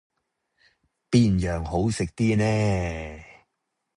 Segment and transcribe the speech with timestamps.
[1.11, 3.23] 邊樣好食啲呢？